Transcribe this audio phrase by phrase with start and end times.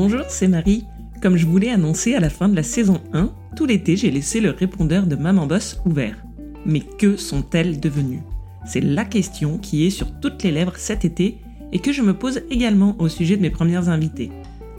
[0.00, 0.84] Bonjour, c'est Marie.
[1.20, 4.40] Comme je voulais annoncer à la fin de la saison 1, tout l'été j'ai laissé
[4.40, 6.24] le répondeur de Maman Boss ouvert.
[6.64, 8.22] Mais que sont-elles devenues?
[8.64, 11.38] C'est la question qui est sur toutes les lèvres cet été
[11.72, 14.30] et que je me pose également au sujet de mes premières invitées.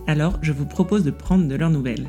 [0.08, 2.08] Alors je vous propose de prendre de leurs nouvelles.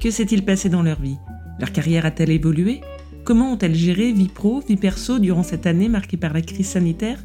[0.00, 1.18] Que s'est-il passé dans leur vie?
[1.60, 2.80] Leur carrière a-t-elle évolué?
[3.22, 7.24] Comment ont-elles géré vie pro, vie perso durant cette année marquée par la crise sanitaire?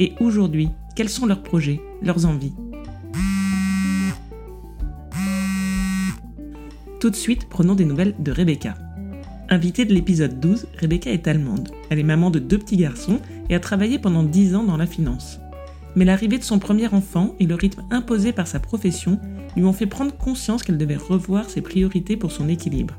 [0.00, 2.54] Et aujourd'hui, quels sont leurs projets, leurs envies?
[7.06, 8.74] Tout de suite, prenons des nouvelles de Rebecca.
[9.48, 11.68] Invitée de l'épisode 12, Rebecca est allemande.
[11.88, 14.88] Elle est maman de deux petits garçons et a travaillé pendant 10 ans dans la
[14.88, 15.38] finance.
[15.94, 19.20] Mais l'arrivée de son premier enfant et le rythme imposé par sa profession
[19.54, 22.98] lui ont fait prendre conscience qu'elle devait revoir ses priorités pour son équilibre.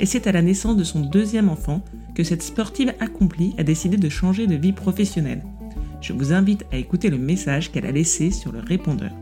[0.00, 3.98] Et c'est à la naissance de son deuxième enfant que cette sportive accomplie a décidé
[3.98, 5.44] de changer de vie professionnelle.
[6.00, 9.12] Je vous invite à écouter le message qu'elle a laissé sur le répondeur.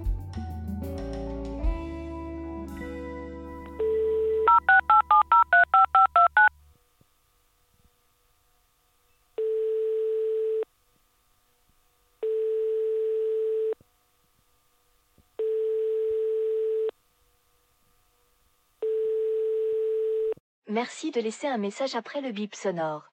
[20.75, 23.13] Merci de laisser un message après le bip sonore.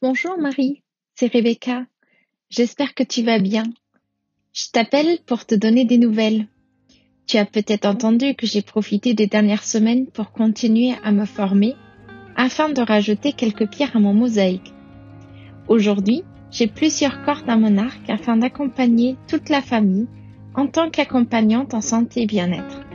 [0.00, 0.82] Bonjour Marie,
[1.14, 1.84] c'est Rebecca.
[2.48, 3.64] J'espère que tu vas bien.
[4.54, 6.46] Je t'appelle pour te donner des nouvelles.
[7.26, 11.76] Tu as peut-être entendu que j'ai profité des dernières semaines pour continuer à me former
[12.34, 14.72] afin de rajouter quelques pierres à mon mosaïque.
[15.68, 20.06] Aujourd'hui, j'ai plusieurs cordes à mon arc afin d'accompagner toute la famille
[20.54, 22.85] en tant qu'accompagnante en santé et bien-être.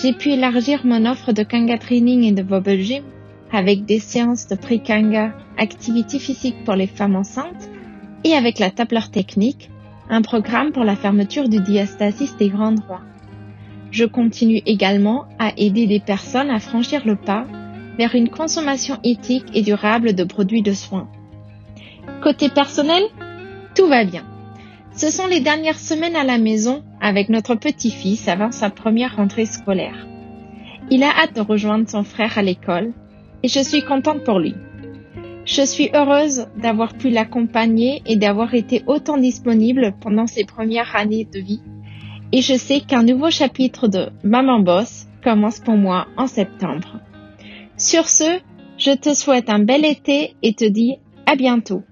[0.00, 3.02] J'ai pu élargir mon offre de Kanga Training et de Wobble Gym
[3.50, 7.68] avec des séances de pré-Kanga, activité physique pour les femmes enceintes
[8.22, 9.70] et avec la tableur technique,
[10.08, 13.00] un programme pour la fermeture du diastasis des grands droits.
[13.90, 17.46] Je continue également à aider des personnes à franchir le pas
[17.96, 21.08] vers une consommation éthique et durable de produits de soins.
[22.22, 23.02] Côté personnel,
[23.74, 24.27] tout va bien.
[24.98, 29.46] Ce sont les dernières semaines à la maison avec notre petit-fils avant sa première rentrée
[29.46, 30.08] scolaire.
[30.90, 32.92] Il a hâte de rejoindre son frère à l'école
[33.44, 34.56] et je suis contente pour lui.
[35.44, 41.28] Je suis heureuse d'avoir pu l'accompagner et d'avoir été autant disponible pendant ses premières années
[41.32, 41.62] de vie.
[42.32, 46.98] Et je sais qu'un nouveau chapitre de Maman Boss commence pour moi en septembre.
[47.76, 48.40] Sur ce,
[48.78, 51.84] je te souhaite un bel été et te dis à bientôt.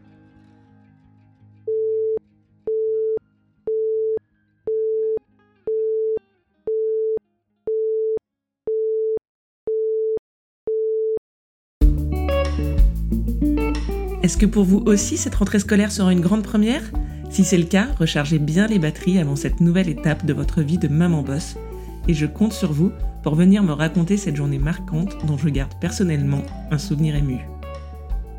[14.27, 16.83] Est-ce que pour vous aussi cette rentrée scolaire sera une grande première?
[17.31, 20.79] Si c'est le cas, rechargez bien les batteries avant cette nouvelle étape de votre vie
[20.79, 21.55] de maman boss.
[22.09, 22.91] Et je compte sur vous
[23.23, 26.43] pour venir me raconter cette journée marquante dont je garde personnellement
[26.73, 27.39] un souvenir ému.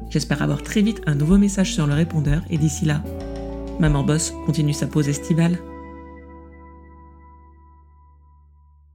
[0.09, 3.02] J'espère avoir très vite un nouveau message sur le répondeur et d'ici là,
[3.80, 5.58] Maman Boss continue sa pause estivale.